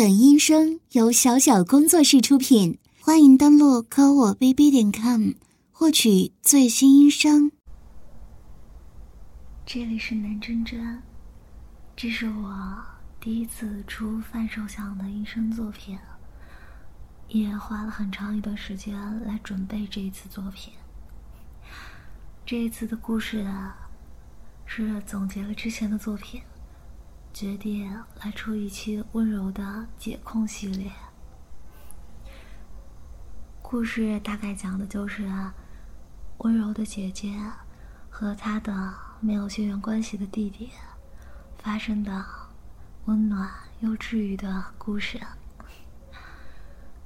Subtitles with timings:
[0.00, 5.32] 本音声由小小工作室出品，欢迎登录科我 bb 点 com
[5.70, 7.52] 获取最新音声。
[9.66, 11.02] 这里是南真真，
[11.94, 12.82] 这是我
[13.20, 15.98] 第一次出范手相的音声作品，
[17.28, 20.72] 也花了很长一段时间来准备这一次作品。
[22.46, 23.76] 这一次的故事啊，
[24.64, 26.40] 是总结了之前的作品。
[27.32, 30.90] 决定来出一期温柔的解控系列。
[33.62, 35.30] 故事大概讲的就是
[36.38, 37.40] 温柔的姐姐
[38.10, 40.70] 和她的没有血缘关系的弟弟
[41.58, 42.24] 发生的
[43.06, 45.18] 温暖又治愈的故事。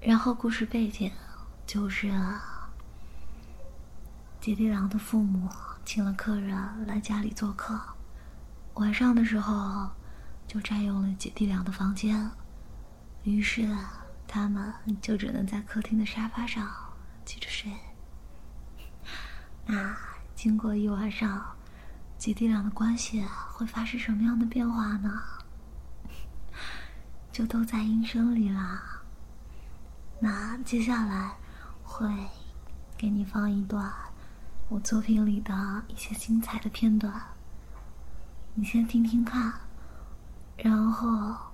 [0.00, 1.12] 然后故事背景
[1.66, 2.10] 就是
[4.40, 5.48] 姐弟俩的父母
[5.84, 7.78] 请了客人来家里做客，
[8.74, 9.90] 晚上的时候。
[10.46, 12.30] 就占用了姐弟俩的房间，
[13.22, 13.68] 于是
[14.26, 16.70] 他们就只能在客厅的沙发上
[17.24, 17.72] 挤着睡。
[19.66, 19.96] 那
[20.34, 21.56] 经过一晚上，
[22.18, 25.22] 姐弟俩的关系会发生什么样的变化呢？
[27.32, 29.02] 就都在音声里啦。
[30.20, 31.36] 那接下来
[31.82, 32.08] 会
[32.96, 33.92] 给你放一段
[34.68, 37.12] 我作品里的一些精彩的片段，
[38.54, 39.63] 你先听听看。
[40.56, 41.52] 然后，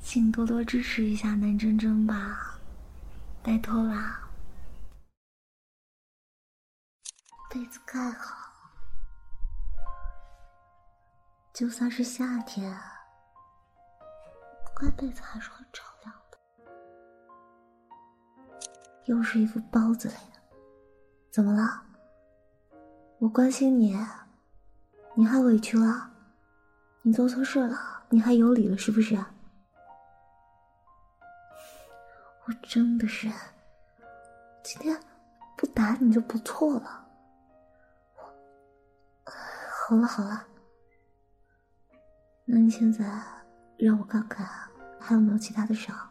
[0.00, 2.58] 请多多支持一下南真真吧，
[3.42, 4.28] 拜托啦！
[7.48, 8.36] 被子盖好，
[11.52, 12.78] 就算是夏天，
[14.76, 16.38] 盖被子还是很着凉的。
[19.04, 20.20] 又是一副包子脸，
[21.30, 21.82] 怎么了？
[23.18, 23.96] 我关心你，
[25.14, 26.11] 你还委屈了？
[27.04, 29.16] 你做错事了，你还有理了是不是？
[32.46, 33.28] 我真的是，
[34.62, 34.96] 今天
[35.56, 37.04] 不打你就不错了。
[39.24, 40.46] 好了好了，
[42.44, 43.04] 那你现在
[43.76, 44.46] 让我看看
[45.00, 46.08] 还有没有其他的伤。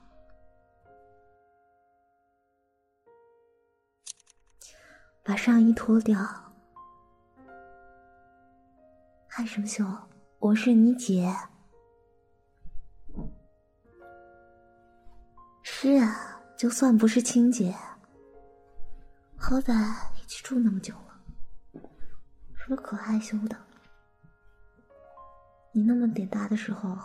[5.24, 6.20] 把上衣脱掉，
[9.28, 9.86] 害什么羞？
[10.42, 11.32] 我是你姐，
[15.62, 17.76] 是啊，就算不是亲姐，
[19.38, 19.72] 好歹
[20.20, 21.82] 一起住那么久了，
[22.56, 23.56] 什么可害羞的？
[25.74, 26.98] 你那么点大的时候，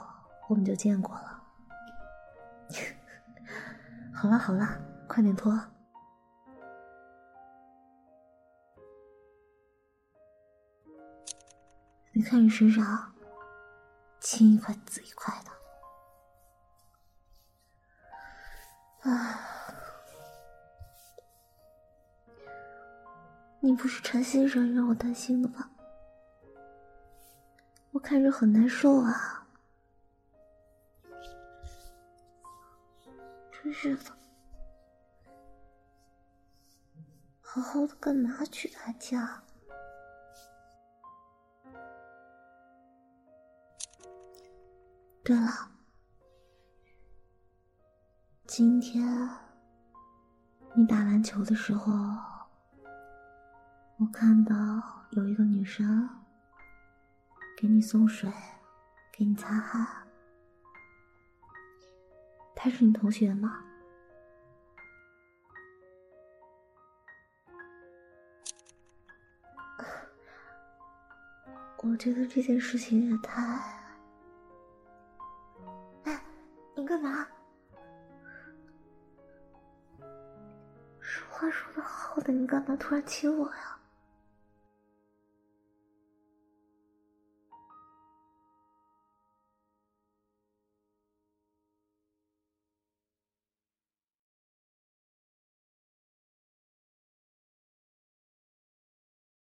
[0.48, 1.42] 我们就见过了。
[4.16, 5.52] 好了好了，快点脱。
[12.14, 13.12] 你看你身上。
[14.28, 15.52] 青一块紫一块的，
[19.08, 19.38] 啊！
[23.60, 25.70] 你不是陈先生让我担心的吗？
[27.92, 29.46] 我看着很难受啊！
[33.52, 34.10] 真是的，
[37.40, 39.44] 好好的干嘛去他家？
[45.26, 45.50] 对了，
[48.46, 49.04] 今天
[50.72, 51.92] 你打篮球的时候，
[53.98, 54.54] 我看到
[55.10, 56.08] 有一个女生
[57.56, 58.32] 给你送水，
[59.10, 60.06] 给你擦汗，
[62.54, 63.64] 她是你同学吗？
[71.82, 73.75] 我觉得这件事情也太……
[76.04, 76.20] 哎
[76.74, 77.26] 你干嘛？
[81.00, 83.75] 说话说的好的，你干嘛突然亲我呀？